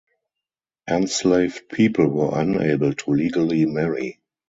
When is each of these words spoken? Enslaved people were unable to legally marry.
Enslaved 0.89 1.69
people 1.69 2.07
were 2.07 2.31
unable 2.33 2.91
to 2.91 3.11
legally 3.11 3.67
marry. 3.67 4.19